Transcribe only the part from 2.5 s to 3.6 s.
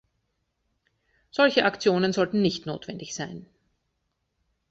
notwendig sein.